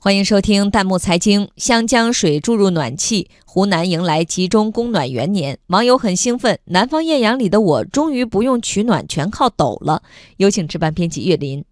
[0.00, 1.50] 欢迎收听弹幕财经。
[1.56, 6.56] 湘江水注入暖气，湖南迎来集中供暖元年，网友很兴奋。
[6.66, 10.04] 南方艳阳里的我，终于不用取暖，全靠抖了。
[10.36, 11.64] 有请值班编辑岳林。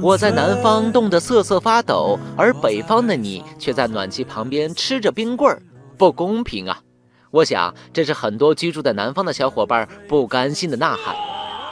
[0.00, 5.60] 我在南方冻得瑟瑟发抖，而北方的你却在暖气旁边吃着冰棍儿，
[5.96, 6.80] 不公平啊！
[7.32, 11.16] 我想，这是很多居住在南方的小伙伴不甘心的呐喊。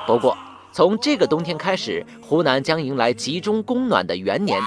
[0.07, 0.37] 不过，
[0.71, 4.63] 从这个冬天开始，湖南将迎来集中供暖的元年。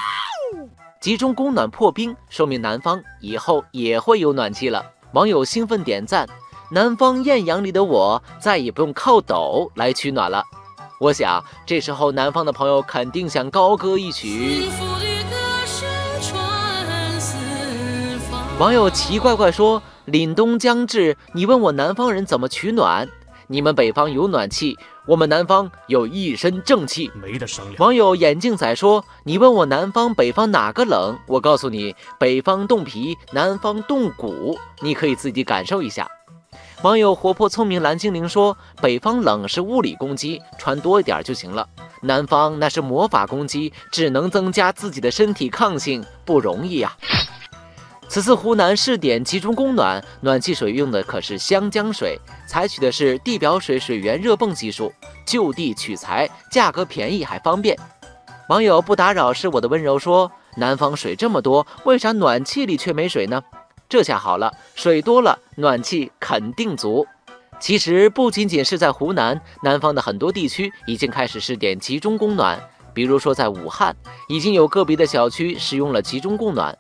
[1.00, 4.86] 集中供暖破冰，说明南方以后也会有暖气了。
[5.14, 6.28] 网友兴奋点赞
[6.72, 10.44] ：“南方艳阳里的我，再也不用靠抖来取暖了。”
[11.00, 14.66] 我想，这时候南方的朋友肯定想高歌一曲。
[18.60, 23.08] 网友奇怪怪说：“凛冬将至，你问我南方人怎么取暖？”
[23.52, 24.78] 你们北方有暖气，
[25.08, 27.78] 我们南方有一身正气，没得商量。
[27.80, 31.18] 网友眼镜仔说：“你问我南方北方哪个冷？
[31.26, 36.08] 我告诉你，北方冻皮，南方冻骨，你可以自己感受一下。”
[36.84, 41.68] 网友活泼聪明蓝精灵说：“北方冷是物理攻击，穿多一点就行了；
[42.04, 46.96] 南方那是魔法攻击，只能增加自己的身体抗性，不容易呀。”
[48.10, 54.92] 此次湖南试点集中供暖，暖气水用的可是湘江水，采取的是地表水水源热泵技术，
[55.28, 57.78] 就地取材，价格便宜还方便。
[58.48, 63.44] 网友不打扰是我的温柔说：“南方水这么多，为啥暖气里却没水呢？”
[63.88, 67.06] 这下好了，水多了，暖气肯定足。
[67.60, 72.60] 其实不仅仅是在湖南，南方的很多地区已经开始试点集中供暖，
[72.92, 73.96] 比如说在武汉，
[74.28, 76.76] 已经有个别的小区使用了集中供暖。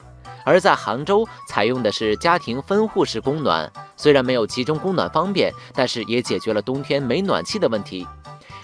[0.45, 8.08] 而在杭州采用的是家庭分户式供暖，虽然没有集中供暖方便，但是也解决了冬天没暖气的问题。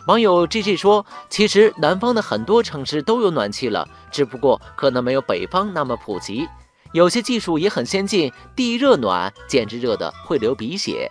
[0.07, 6.47] 网友 G G 说：“其实南方的很多城市都有暖气了，只不过可能没有北方那么普及。
[6.91, 11.09] 有些技术也很先进，地热暖简直热得会流鼻血。”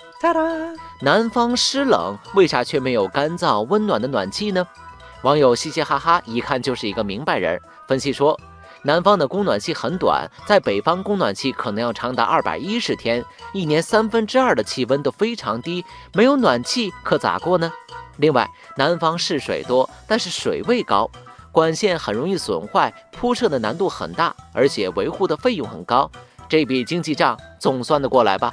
[1.03, 4.65] 南方湿冷，为啥却没有干燥温暖的暖气呢？
[5.23, 8.39] 网友嘻嘻哈哈，一看就是一个明白人，分析说。
[8.87, 13.25] 南方的供暖期很短，在北方供暖期可能要长达二百一十天，
[13.55, 17.73] 一年三分之二的气温都非常低，没有暖气可咋过呢？
[18.19, 18.47] 另外，
[18.77, 21.11] 南方是水多，但是水位高，
[21.51, 26.11] 管线很容易损坏，铺设的难度很大，而且维护的费用很高，
[26.47, 28.53] 这笔经济账总算得过来吧？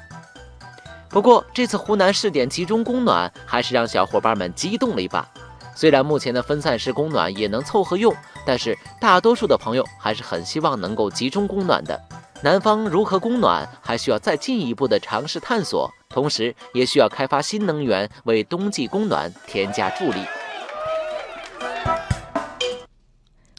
[1.09, 5.28] 不过这次湖南试点集中供暖，还是让小伙伴们激动了一把。
[5.75, 8.16] 虽然目前的分散式供暖也能凑合用，
[8.46, 12.00] 但是大多数的朋友还是很希望能够集中供暖的。
[12.44, 20.19] 南方如何供暖，还需要再进一步的尝试探索，同时也需要开发新能源，为冬季供暖添加助力。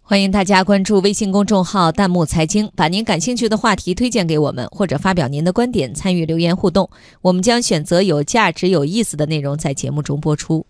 [0.02, 6.90] 欢迎大家关注微信公众号“弹幕财经”，把您感兴趣的话题推荐给我们，或者发表您的观点，参与留言互动，
[7.22, 10.66] 我们将选择有价值、有意思的内容在节目中播出。